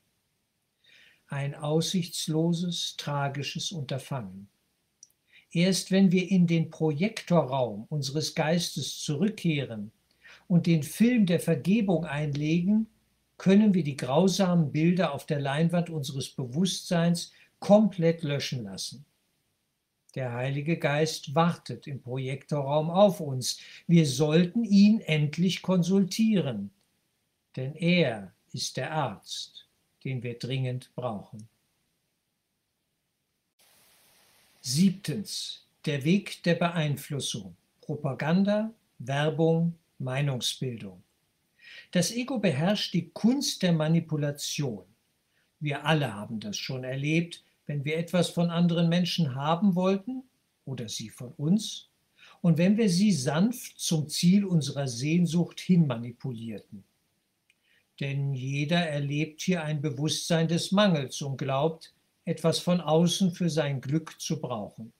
Ein 1.28 1.54
aussichtsloses, 1.54 2.96
tragisches 2.98 3.72
Unterfangen. 3.72 4.50
Erst 5.50 5.90
wenn 5.90 6.12
wir 6.12 6.30
in 6.30 6.46
den 6.46 6.68
Projektorraum 6.68 7.86
unseres 7.88 8.34
Geistes 8.34 8.98
zurückkehren 8.98 9.92
und 10.46 10.66
den 10.66 10.82
Film 10.82 11.24
der 11.24 11.40
Vergebung 11.40 12.04
einlegen, 12.04 12.86
können 13.40 13.74
wir 13.74 13.82
die 13.82 13.96
grausamen 13.96 14.70
Bilder 14.70 15.12
auf 15.12 15.26
der 15.26 15.40
Leinwand 15.40 15.90
unseres 15.90 16.28
Bewusstseins 16.30 17.32
komplett 17.58 18.22
löschen 18.22 18.64
lassen. 18.64 19.04
Der 20.14 20.32
Heilige 20.32 20.78
Geist 20.78 21.34
wartet 21.34 21.86
im 21.86 22.00
Projektorraum 22.02 22.90
auf 22.90 23.20
uns. 23.20 23.58
Wir 23.86 24.06
sollten 24.06 24.64
ihn 24.64 25.00
endlich 25.00 25.62
konsultieren, 25.62 26.70
denn 27.56 27.74
er 27.74 28.32
ist 28.52 28.76
der 28.76 28.92
Arzt 28.92 29.60
den 30.04 30.22
wir 30.22 30.38
dringend 30.38 30.94
brauchen. 30.94 31.48
Siebtens. 34.60 35.66
Der 35.86 36.04
Weg 36.04 36.42
der 36.42 36.56
Beeinflussung. 36.56 37.56
Propaganda, 37.80 38.70
Werbung, 38.98 39.74
Meinungsbildung. 39.98 41.02
Das 41.92 42.12
Ego 42.12 42.38
beherrscht 42.38 42.94
die 42.94 43.10
Kunst 43.10 43.62
der 43.62 43.72
Manipulation. 43.72 44.84
Wir 45.58 45.84
alle 45.84 46.14
haben 46.14 46.38
das 46.38 46.56
schon 46.56 46.84
erlebt, 46.84 47.42
wenn 47.66 47.84
wir 47.84 47.98
etwas 47.98 48.30
von 48.30 48.50
anderen 48.50 48.88
Menschen 48.88 49.34
haben 49.34 49.74
wollten 49.74 50.22
oder 50.64 50.88
sie 50.88 51.08
von 51.08 51.32
uns 51.32 51.88
und 52.42 52.58
wenn 52.58 52.76
wir 52.76 52.88
sie 52.88 53.12
sanft 53.12 53.78
zum 53.78 54.08
Ziel 54.08 54.44
unserer 54.44 54.86
Sehnsucht 54.86 55.60
hin 55.60 55.86
manipulierten. 55.86 56.84
Denn 57.98 58.34
jeder 58.34 58.78
erlebt 58.78 59.42
hier 59.42 59.62
ein 59.62 59.82
Bewusstsein 59.82 60.48
des 60.48 60.72
Mangels 60.72 61.20
und 61.20 61.36
glaubt, 61.36 61.92
etwas 62.24 62.60
von 62.60 62.80
außen 62.80 63.32
für 63.32 63.50
sein 63.50 63.80
Glück 63.80 64.18
zu 64.20 64.40
brauchen. 64.40 64.92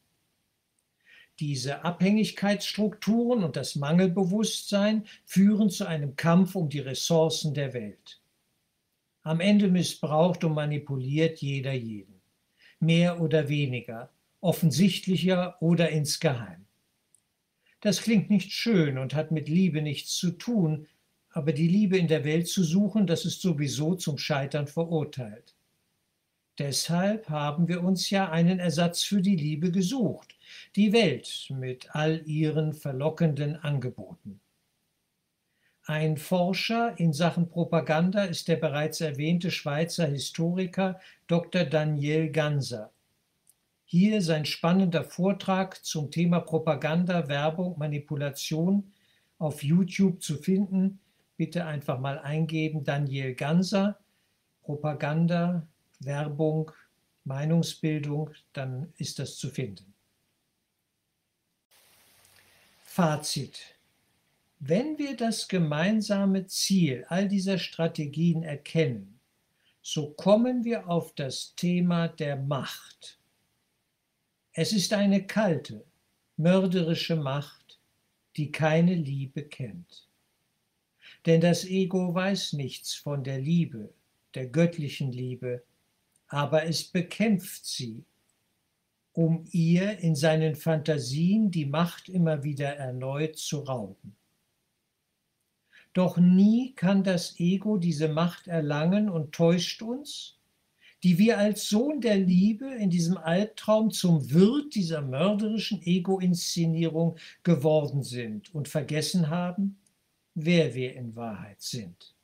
Diese 1.41 1.85
Abhängigkeitsstrukturen 1.85 3.43
und 3.43 3.57
das 3.57 3.75
Mangelbewusstsein 3.75 5.07
führen 5.25 5.71
zu 5.71 5.87
einem 5.87 6.15
Kampf 6.15 6.55
um 6.55 6.69
die 6.69 6.81
Ressourcen 6.81 7.55
der 7.55 7.73
Welt. 7.73 8.21
Am 9.23 9.41
Ende 9.41 9.69
missbraucht 9.69 10.45
und 10.45 10.53
manipuliert 10.53 11.41
jeder 11.41 11.73
jeden, 11.73 12.21
mehr 12.79 13.23
oder 13.23 13.49
weniger, 13.49 14.11
offensichtlicher 14.43 15.57
oder 15.63 15.89
insgeheim. 15.89 16.67
Das 17.81 18.03
klingt 18.03 18.29
nicht 18.29 18.53
schön 18.53 18.99
und 18.99 19.15
hat 19.15 19.31
mit 19.31 19.49
Liebe 19.49 19.81
nichts 19.81 20.17
zu 20.17 20.33
tun, 20.33 20.87
aber 21.31 21.53
die 21.53 21.69
Liebe 21.69 21.97
in 21.97 22.09
der 22.09 22.25
Welt 22.25 22.49
zu 22.49 22.63
suchen, 22.63 23.07
das 23.07 23.25
ist 23.25 23.41
sowieso 23.41 23.95
zum 23.95 24.19
Scheitern 24.19 24.67
verurteilt. 24.67 25.55
Deshalb 26.59 27.31
haben 27.31 27.69
wir 27.69 27.83
uns 27.83 28.11
ja 28.11 28.31
einen 28.31 28.59
Ersatz 28.59 29.03
für 29.03 29.23
die 29.23 29.37
Liebe 29.37 29.71
gesucht, 29.71 30.35
die 30.77 30.93
Welt 30.93 31.49
mit 31.51 31.95
all 31.95 32.23
ihren 32.27 32.73
verlockenden 32.73 33.57
Angeboten. 33.57 34.41
Ein 35.85 36.19
Forscher 36.19 36.99
in 36.99 37.13
Sachen 37.13 37.49
Propaganda 37.49 38.25
ist 38.25 38.49
der 38.49 38.57
bereits 38.57 39.01
erwähnte 39.01 39.51
Schweizer 39.51 40.07
Historiker 40.07 41.01
Dr. 41.27 41.65
Daniel 41.65 42.31
Ganser. 42.31 42.93
Hier 43.85 44.23
sein 44.23 44.45
spannender 44.45 45.03
Vortrag 45.03 45.85
zum 45.85 46.13
Thema 46.13 46.41
Propaganda, 46.41 47.27
Werbung, 47.27 47.77
Manipulation 47.77 48.93
auf 49.39 49.65
YouTube 49.65 50.23
zu 50.23 50.37
finden. 50.37 51.01
Bitte 51.37 51.67
einfach 51.67 51.99
mal 51.99 52.21
eingeben 52.21 52.85
Daniel 52.85 53.35
Ganser, 53.35 53.99
Propaganda, 54.63 55.67
Werbung, 55.99 56.71
Meinungsbildung, 57.25 58.31
dann 58.53 58.93
ist 58.97 59.19
das 59.19 59.37
zu 59.37 59.49
finden. 59.49 59.93
Fazit. 62.93 63.79
Wenn 64.59 64.99
wir 64.99 65.17
das 65.17 65.47
gemeinsame 65.47 66.49
Ziel 66.49 67.05
all 67.09 67.29
dieser 67.29 67.57
Strategien 67.57 68.43
erkennen, 68.43 69.21
so 69.81 70.11
kommen 70.11 70.65
wir 70.65 70.89
auf 70.89 71.15
das 71.15 71.55
Thema 71.55 72.09
der 72.09 72.35
Macht. 72.35 73.21
Es 74.55 74.73
ist 74.73 74.93
eine 74.93 75.25
kalte, 75.25 75.85
mörderische 76.37 77.15
Macht, 77.15 77.79
die 78.35 78.51
keine 78.51 78.97
Liebe 78.97 79.45
kennt. 79.45 80.09
Denn 81.27 81.41
das 81.41 81.65
Ego 81.65 82.13
weiß 82.13 82.55
nichts 82.55 82.93
von 82.93 83.23
der 83.23 83.39
Liebe, 83.39 83.95
der 84.35 84.49
göttlichen 84.49 85.13
Liebe, 85.13 85.63
aber 86.27 86.65
es 86.65 86.83
bekämpft 86.83 87.67
sie, 87.67 88.05
um 89.13 89.45
ihr 89.51 89.99
in 89.99 90.15
seinen 90.15 90.55
Fantasien 90.55 91.51
die 91.51 91.67
Macht 91.67 92.09
immer 92.09 92.45
wieder 92.45 92.77
erneut 92.77 93.37
zu 93.37 93.61
rauben. 93.61 94.17
Doch 95.93 96.19
nie 96.19 96.73
kann 96.75 97.03
das 97.03 97.39
Ego 97.41 97.77
diese 97.77 98.09
Macht 98.09 98.47
erlangen 98.47 99.09
und 99.09 99.33
täuscht 99.33 99.83
uns, 99.83 100.39
die 101.03 101.19
wir 101.19 101.39
als 101.39 101.69
Sohn 101.69 102.01
der 102.01 102.19
Liebe 102.19 102.67
in 102.75 102.91
diesem 102.91 103.17
Albtraum 103.17 103.91
zum 103.91 104.31
Wirt 104.31 104.75
dieser 104.75 105.01
mörderischen 105.01 105.83
Ego-Inszenierung 105.83 107.17
geworden 107.43 108.03
sind 108.03 108.55
und 108.55 108.69
vergessen 108.69 109.31
haben, 109.31 109.79
wer 110.35 110.75
wir 110.75 110.95
in 110.95 111.17
Wahrheit 111.17 111.61
sind. 111.61 112.15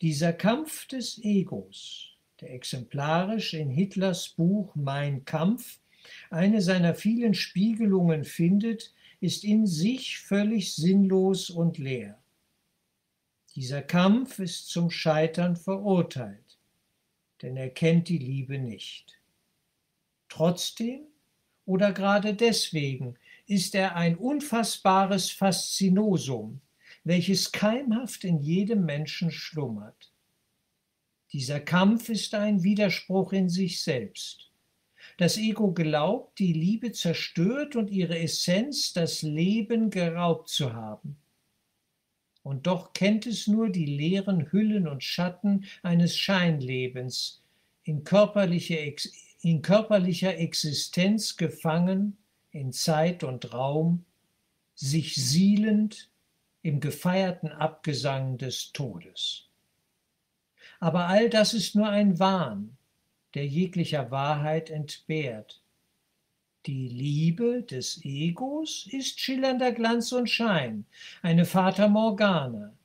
Dieser 0.00 0.32
Kampf 0.32 0.88
des 0.88 1.22
Egos 1.22 2.11
der 2.42 2.52
exemplarisch 2.52 3.54
in 3.54 3.70
Hitlers 3.70 4.30
Buch 4.30 4.74
Mein 4.74 5.24
Kampf 5.24 5.78
eine 6.28 6.60
seiner 6.60 6.96
vielen 6.96 7.34
Spiegelungen 7.34 8.24
findet, 8.24 8.92
ist 9.20 9.44
in 9.44 9.66
sich 9.66 10.18
völlig 10.18 10.74
sinnlos 10.74 11.48
und 11.50 11.78
leer. 11.78 12.20
Dieser 13.54 13.82
Kampf 13.82 14.40
ist 14.40 14.68
zum 14.68 14.90
Scheitern 14.90 15.54
verurteilt, 15.54 16.58
denn 17.42 17.56
er 17.56 17.70
kennt 17.70 18.08
die 18.08 18.18
Liebe 18.18 18.58
nicht. 18.58 19.20
Trotzdem 20.28 21.02
oder 21.64 21.92
gerade 21.92 22.34
deswegen 22.34 23.14
ist 23.46 23.76
er 23.76 23.94
ein 23.94 24.16
unfassbares 24.16 25.30
Faszinosum, 25.30 26.60
welches 27.04 27.52
keimhaft 27.52 28.24
in 28.24 28.40
jedem 28.40 28.84
Menschen 28.84 29.30
schlummert. 29.30 30.11
Dieser 31.32 31.60
Kampf 31.60 32.10
ist 32.10 32.34
ein 32.34 32.62
Widerspruch 32.62 33.32
in 33.32 33.48
sich 33.48 33.82
selbst. 33.82 34.50
Das 35.16 35.38
Ego 35.38 35.72
glaubt, 35.72 36.38
die 36.38 36.52
Liebe 36.52 36.92
zerstört 36.92 37.74
und 37.74 37.90
ihre 37.90 38.18
Essenz 38.18 38.92
das 38.92 39.22
Leben 39.22 39.88
geraubt 39.90 40.48
zu 40.48 40.74
haben. 40.74 41.16
Und 42.42 42.66
doch 42.66 42.92
kennt 42.92 43.26
es 43.26 43.46
nur 43.46 43.70
die 43.70 43.86
leeren 43.86 44.50
Hüllen 44.52 44.88
und 44.88 45.04
Schatten 45.04 45.64
eines 45.82 46.18
Scheinlebens, 46.18 47.42
in, 47.84 48.04
körperliche, 48.04 48.94
in 49.40 49.62
körperlicher 49.62 50.36
Existenz 50.36 51.36
gefangen, 51.36 52.18
in 52.50 52.72
Zeit 52.72 53.24
und 53.24 53.54
Raum, 53.54 54.04
sich 54.74 55.14
sielend 55.14 56.10
im 56.62 56.80
gefeierten 56.80 57.50
Abgesang 57.50 58.38
des 58.38 58.72
Todes. 58.72 59.51
Aber 60.82 61.06
all 61.06 61.30
das 61.30 61.54
ist 61.54 61.76
nur 61.76 61.88
ein 61.88 62.18
Wahn, 62.18 62.76
der 63.34 63.46
jeglicher 63.46 64.10
Wahrheit 64.10 64.68
entbehrt. 64.68 65.62
Die 66.66 66.88
Liebe 66.88 67.62
des 67.62 68.04
Egos 68.04 68.88
ist 68.90 69.20
schillernder 69.20 69.70
Glanz 69.70 70.10
und 70.10 70.28
Schein, 70.28 70.84
eine 71.22 71.44
Fata 71.44 71.86
Morgana. 71.86 72.76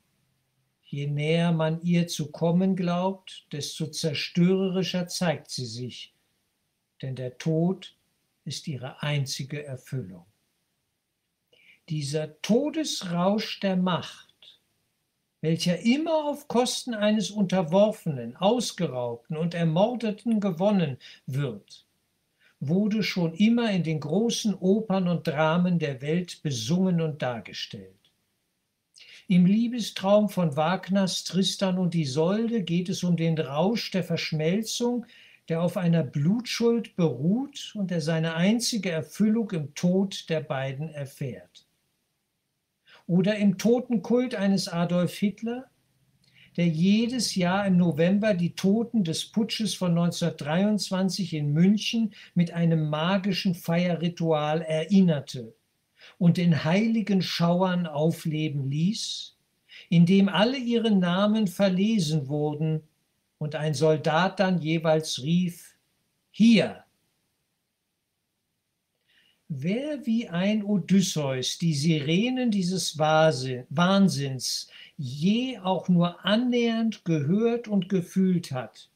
Je 0.83 1.07
näher 1.07 1.51
man 1.51 1.81
ihr 1.81 2.07
zu 2.07 2.31
kommen 2.31 2.75
glaubt, 2.75 3.47
desto 3.51 3.87
zerstörerischer 3.87 5.07
zeigt 5.07 5.49
sie 5.49 5.65
sich, 5.65 6.13
denn 7.01 7.15
der 7.15 7.39
Tod 7.39 7.95
ist 8.45 8.67
ihre 8.67 9.01
einzige 9.01 9.65
Erfüllung. 9.65 10.27
Dieser 11.89 12.39
Todesrausch 12.43 13.59
der 13.59 13.75
Macht 13.75 14.26
welcher 15.41 15.79
immer 15.79 16.25
auf 16.25 16.47
Kosten 16.47 16.93
eines 16.93 17.29
Unterworfenen, 17.29 18.35
Ausgeraubten 18.35 19.37
und 19.37 19.53
Ermordeten 19.53 20.39
gewonnen 20.39 20.97
wird, 21.27 21.85
wurde 22.59 23.03
schon 23.03 23.33
immer 23.35 23.71
in 23.71 23.83
den 23.83 23.99
großen 23.99 24.55
Opern 24.55 25.07
und 25.07 25.27
Dramen 25.27 25.77
der 25.77 26.01
Welt 26.01 26.41
besungen 26.41 27.01
und 27.01 27.21
dargestellt. 27.21 27.93
Im 29.27 29.45
Liebestraum 29.45 30.29
von 30.29 30.55
Wagners 30.55 31.23
Tristan 31.23 31.77
und 31.77 31.93
Isolde 31.93 32.63
geht 32.63 32.89
es 32.89 33.03
um 33.03 33.15
den 33.15 33.37
Rausch 33.37 33.91
der 33.91 34.03
Verschmelzung, 34.03 35.05
der 35.49 35.61
auf 35.61 35.77
einer 35.77 36.03
Blutschuld 36.03 36.95
beruht 36.95 37.73
und 37.75 37.91
der 37.91 38.01
seine 38.01 38.35
einzige 38.35 38.89
Erfüllung 38.89 39.51
im 39.51 39.75
Tod 39.75 40.29
der 40.29 40.41
beiden 40.41 40.89
erfährt 40.89 41.66
oder 43.07 43.37
im 43.37 43.57
Totenkult 43.57 44.35
eines 44.35 44.67
Adolf 44.67 45.17
Hitler, 45.17 45.69
der 46.57 46.67
jedes 46.67 47.35
Jahr 47.35 47.65
im 47.65 47.77
November 47.77 48.33
die 48.33 48.53
Toten 48.55 49.03
des 49.03 49.25
Putsches 49.25 49.75
von 49.75 49.91
1923 49.91 51.33
in 51.33 51.53
München 51.53 52.13
mit 52.35 52.53
einem 52.53 52.89
magischen 52.89 53.55
Feierritual 53.55 54.61
erinnerte 54.61 55.55
und 56.17 56.37
in 56.37 56.63
heiligen 56.63 57.21
Schauern 57.21 57.85
aufleben 57.85 58.69
ließ, 58.69 59.37
in 59.89 60.05
dem 60.05 60.29
alle 60.29 60.57
ihre 60.57 60.91
Namen 60.91 61.47
verlesen 61.47 62.27
wurden 62.27 62.81
und 63.37 63.55
ein 63.55 63.73
Soldat 63.73 64.39
dann 64.39 64.59
jeweils 64.59 65.21
rief, 65.21 65.75
hier, 66.31 66.83
Wer 69.49 70.05
wie 70.05 70.27
ein 70.27 70.61
Odysseus 70.61 71.57
die 71.57 71.73
Sirenen 71.73 72.51
dieses 72.51 72.97
Wahnsinns 72.97 74.67
je 74.97 75.57
auch 75.59 75.87
nur 75.87 76.25
annähernd 76.25 77.05
gehört 77.05 77.69
und 77.69 77.87
gefühlt 77.87 78.51
hat, 78.51 78.89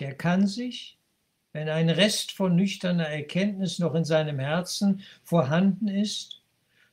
der 0.00 0.14
kann 0.14 0.46
sich, 0.46 0.96
wenn 1.52 1.68
ein 1.68 1.90
Rest 1.90 2.32
von 2.32 2.56
nüchterner 2.56 3.08
Erkenntnis 3.08 3.78
noch 3.78 3.94
in 3.94 4.04
seinem 4.04 4.38
Herzen 4.38 5.02
vorhanden 5.22 5.88
ist, 5.88 6.40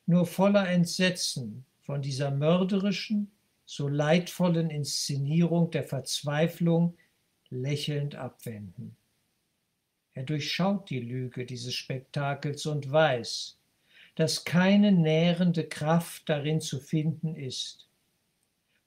nur 0.06 0.26
voller 0.26 0.68
Entsetzen 0.68 1.64
von 1.80 2.02
dieser 2.02 2.32
mörderischen, 2.32 3.32
so 3.66 3.88
leidvollen 3.88 4.70
Inszenierung 4.70 5.72
der 5.72 5.84
Verzweiflung 5.84 6.98
lächelnd 7.50 8.16
abwenden. 8.16 8.98
Er 10.16 10.24
durchschaut 10.24 10.90
die 10.90 11.02
Lüge 11.02 11.46
dieses 11.46 11.76
Spektakels 11.76 12.66
und 12.66 12.90
weiß, 12.90 13.58
dass 14.16 14.46
keine 14.46 14.94
nährende 14.94 15.68
Kraft 15.68 16.30
darin 16.30 16.62
zu 16.62 16.80
finden 16.80 17.36
ist. 17.36 17.86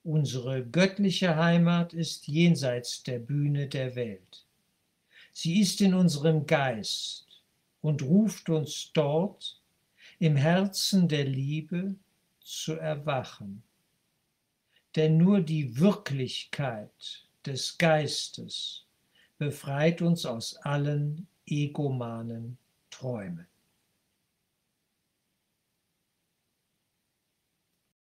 Unsere 0.03 0.64
göttliche 0.64 1.37
Heimat 1.37 1.93
ist 1.93 2.29
jenseits 2.29 3.03
der 3.03 3.19
Bühne 3.19 3.69
der 3.69 3.95
Welt. 3.95 4.47
Sie 5.35 5.61
ist 5.61 5.83
in 5.83 5.93
unserem 5.93 6.47
Geist 6.47 7.27
und 7.83 8.03
ruft 8.03 8.49
uns 8.49 8.91
dort 8.95 9.61
im 10.19 10.35
Herzen 10.35 11.09
der 11.09 11.25
Liebe 11.25 11.95
zu 12.41 12.73
erwachen. 12.73 13.62
Denn 14.97 15.19
nur 15.19 15.43
die 15.43 15.79
Wirklichkeit 15.79 17.29
des 17.45 17.77
Geistes 17.77 18.88
befreit 19.38 20.03
uns 20.03 20.27
aus 20.27 20.57
allen 20.57 21.29
egomanen 21.46 22.59
Träumen. 22.90 23.46